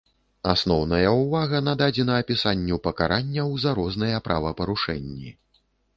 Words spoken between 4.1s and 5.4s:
правапарушэнні.